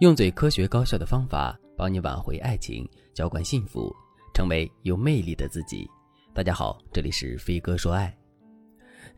[0.00, 3.94] 用最科学高效的方法帮你挽回爱情，浇灌幸福，
[4.32, 5.86] 成为有魅力的自己。
[6.32, 8.16] 大家好，这里是飞哥说爱。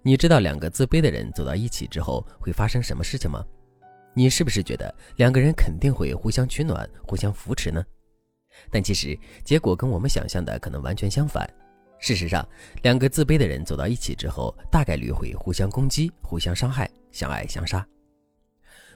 [0.02, 3.44] 你知道两个自卑的人走到一起之后会发生什么事情吗？
[4.12, 7.84] 你是不是觉得两个人肯定会互相取暖、互相扶持呢？
[8.68, 11.48] 但其实结果跟我们想象的可能完全相反。
[12.00, 12.44] 事实上，
[12.82, 17.86] 两个自卑的人走到一起之后，大概率会互相攻击、互相伤害，相爱相杀。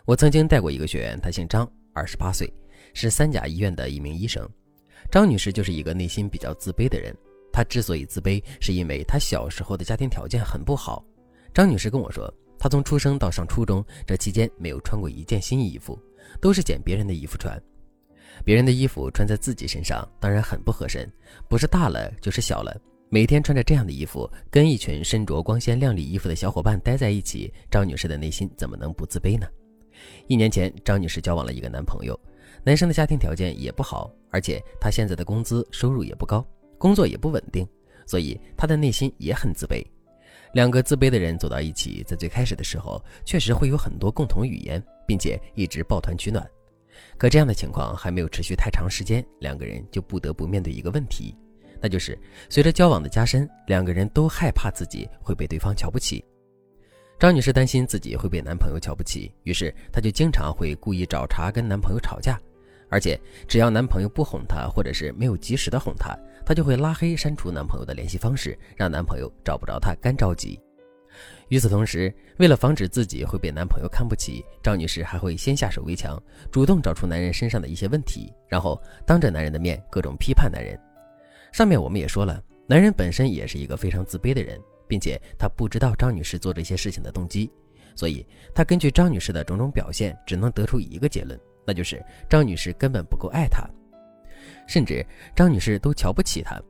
[0.07, 2.49] 我曾经带过一个学员，她姓张，二十八岁，
[2.95, 4.49] 是三甲医院的一名医生。
[5.11, 7.13] 张女士就是一个内心比较自卑的人。
[7.53, 11.05] 她之所以自卑，是因为她小时候的家庭条件很不好。
[11.53, 15.99] 张女士跟我说，她从出生到上初中这期间没有穿过一件新衣服，
[16.41, 17.61] 都是捡别人的衣服穿。
[18.45, 21.13] 别人的衣服穿在自己身上，当然很不合身，
[21.49, 22.81] 不是大了就是小了。
[23.09, 29.49] 每天穿着这样的衣服，跟一群身着光鲜亮丽衣服的小伙伴待在一起，张女士的内心怎么能不自卑呢？
[30.27, 32.19] 一年前，张女士交往了一个男朋友，
[32.65, 36.47] 男生的家庭条件也不好，而且他现在的工资收入也不高，
[36.79, 37.67] 工作也不稳定，
[38.07, 39.85] 所以他的内心也很自卑。
[40.53, 46.49] 两个自卑的人走到一起，在最开始的时候，确实会有很多共同语言，并且一直抱团取暖。
[47.19, 51.37] 可这样的情况还没有持续太长时间，两个人就不得不面对一个问题，
[51.81, 56.25] 那就是随着交往的加深，两个人都害怕自己会被对方瞧不起。
[57.19, 62.39] 张女士担心自己会被男朋友瞧不起，于是她就经常会故意找茬跟男朋友吵架，
[62.91, 66.15] 而且只要男朋友不哄她，或者是没有及时的哄她，
[66.45, 70.61] 她就会拉黑删除男朋友的联系方式，让男朋友找不着她，干着急。
[71.49, 80.79] 与此同时，为了防止自己会被男朋友看不起，张女士还会先下手为强，主动找出男人身上的一些问题，然后当着男人的面各种批判男人。
[81.51, 84.61] 上面我们也说了，男人本身也是一个非常自卑的人。
[84.89, 87.51] 并且他不知道张女士做这些事情的动机，
[87.95, 88.25] 所以
[88.55, 93.69] 他根据张女士的种种表现，只能得出一个结论，那就是张女士根本不够爱他，
[94.67, 96.61] 甚至张女士都瞧不起他。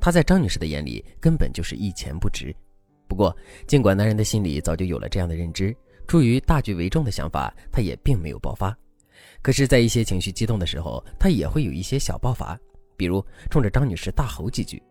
[0.00, 2.54] 他在张女士的眼里根本就是一钱不值。
[3.06, 5.76] 不过，尽管男人的心里早就有了这样的认知，
[6.08, 8.76] 出于大局为重的想法，他也并没有爆发。
[9.42, 12.58] 可是，在一些情绪激动的时候，他也会有一些小爆发，
[12.96, 14.82] 比如冲着张女士大吼几句。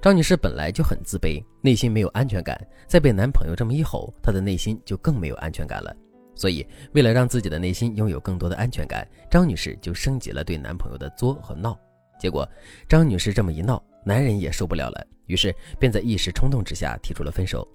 [0.00, 5.94] 张女士本来就很自卑，内心没有安全感，再被男朋友这么一吼，她的内心就更没有安全感了。
[6.36, 11.76] 所以，为了让自己的内心拥有更多的安全感，张女士就升级了对男朋友的作和闹。
[12.16, 12.48] 结果，
[12.88, 17.66] 张女士这么一闹，男人也受不了了，于是便在一时冲动之下提出了分手。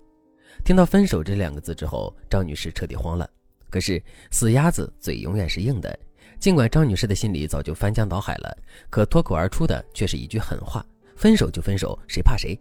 [0.63, 3.29] 听到“分手”这两个字之后，张女士彻底慌了。
[3.69, 4.01] 可是，
[4.31, 5.99] 死鸭子嘴永远是硬的，
[6.39, 8.57] 尽管张女士的心里早就翻江倒海了，
[8.89, 10.85] 可脱口而出的却是一句狠话。
[11.15, 12.59] 分手就分手，谁怕谁？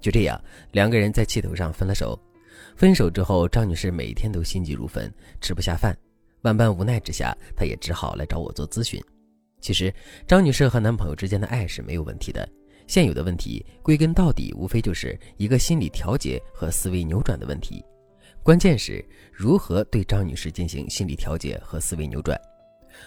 [0.00, 0.40] 就这样，
[0.72, 2.18] 两个人在气头上分了手。
[2.76, 5.96] 分手之后，张女士每天都心急如焚，吃不下饭。
[6.42, 9.00] 万般无奈之下，她也只好来找我做咨询。
[9.60, 9.94] 其实，
[10.26, 12.48] 张女士和男朋友之间的爱是没有问题的。
[12.88, 17.82] 现有的问题，归根到底，无非就是一个心理调节和思维扭转的问题。
[18.42, 22.36] 关键是如何对张女士进行心理调节和思维扭转。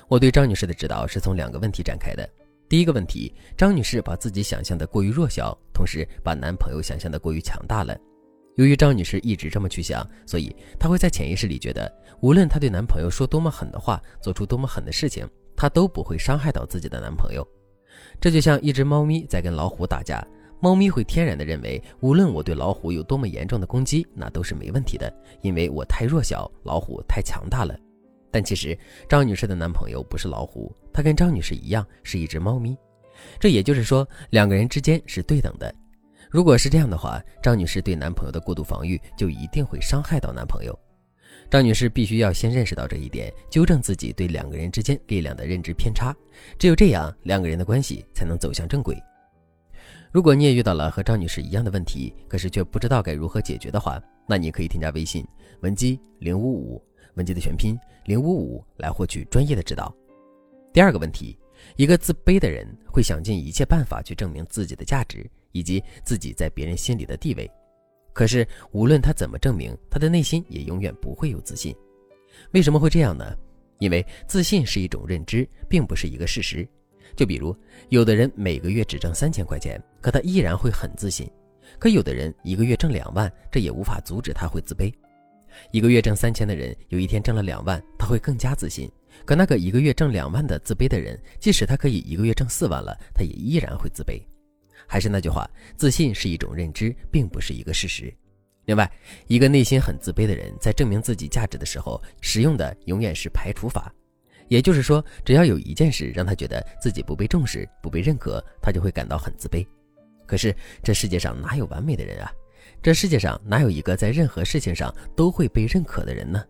[0.07, 2.27] 我对张女士的指导是从两个问题展开的。
[2.67, 7.95] 第一个问题，张女士把自己想象的过于弱小，同时把男朋友想象的过于强大了。
[8.55, 17.47] 由于张女士一直这么去想，所以她会在潜意识里觉得，无论她对男朋友说多么狠的话，做出多么狠的事情，她都不会伤害到自己的男朋友。
[18.19, 20.25] 这就像一只猫咪在跟老虎打架，
[20.59, 27.77] 猫咪会天然的认为，无论我对老虎有多么严重的攻击，那都是没问题的，因为我太弱小，老虎太强大了。
[28.35, 32.77] 但其实张女士的男朋友不是老虎，他跟张女士一样是一只猫咪。
[33.39, 35.73] 这也就是说，两个人之间是对等的。
[36.29, 40.77] 如果是这样的话，张女士对男朋友的过度防御就一定会伤害到男朋友。
[41.49, 46.13] 张女士必须要先认识到这一点，纠正自己对两个人之间力量的认知偏差。
[46.59, 49.01] 只有这样，两个人的关系才能走向正轨。
[50.11, 53.97] 如果你也遇到了和张女士一样的问题，可是却不知道该如何解决的话，
[54.27, 55.25] 那你可以添加微信
[55.61, 56.85] 文姬零五五。
[57.15, 59.93] 文姬的全拼零五五来获取专业的指导。
[60.71, 61.37] 第二个问题，
[61.75, 67.49] 一个自卑的人会想尽一切办法去证明自己的价值以及自己在别人心里的地位，
[68.13, 71.75] 可是无论他怎么证明，他的内心也永远不会有自信。
[72.51, 73.33] 为什么会这样呢？
[73.79, 76.67] 因为自信是一种认知，并不是一个事实。
[77.15, 77.55] 就比如，
[77.89, 81.25] 有的人每个月只挣三千块钱，可他依然会很自信；
[81.79, 84.93] 可有的人一个月挣两万，这也无法阻止他会自卑。
[85.71, 88.89] 一个月挣三千的人，有一天挣了两万，他会更加自信。
[89.25, 94.21] 可那个一个月挣两万的自卑的人，即使他可以一个月挣四万了，他也依然会自卑。
[94.87, 98.13] 还是那句话，自信是一种认知，并不是一个事实。
[98.65, 98.91] 另外，
[99.27, 103.93] 一个内心很自卑的人，在证明自己价值的时候，使用的永远是排除法。
[104.47, 109.65] 也就是说，只要有一件事让他觉得自己不被重视、不被认可，他就会感到很自卑。
[110.27, 112.31] 可是这世界上哪有完美的人啊？
[112.81, 116.43] 这世界上哪有一个在任何事情上都会被认可的人呢？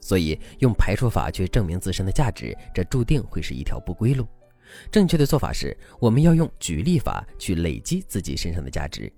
[0.00, 4.26] 所以用排除法去证明自身的价值，这注定会是一条不归路。
[4.90, 9.12] 正确的做法是，我们要用举例法去累积自己身上的价值。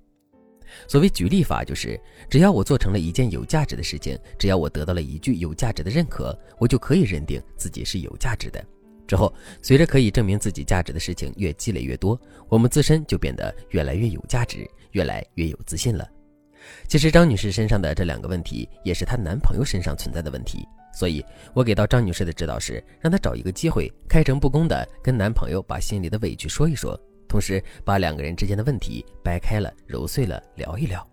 [0.88, 8.64] 所谓举例法，就是只要我做成了一件有价值的事情，只要我得到了一句有价值的认可，我就可以认定自己是有价值的。
[9.06, 16.06] 之后，随着可以证明自己价值的事情越积累越多，我们自身就变得越来越有价值，越来越有自信了。
[16.88, 20.66] 其实张女士身上的这两个问题，也是她男朋友身上存在的问题。
[20.92, 21.24] 所以
[21.54, 26.98] 我给到张女士的指导是，让她找一个机会，开诚布公的跟男朋友把心里的委屈说一说。
[27.26, 31.04] 同时，把两个人之间的问题掰开了、揉碎了聊一聊，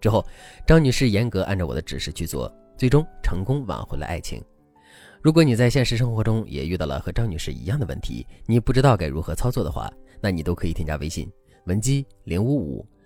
[0.00, 0.26] 之后，
[0.66, 4.42] 张女士严格按照我的指示去做，最终成功挽回了爱情。
[5.20, 9.88] 如果你在现实生活中也遇到了和张女士一样的问题，你不知道该如何操作的话，
[10.20, 11.30] 那你都可以添加微信
[11.66, 12.84] 文姬零五五，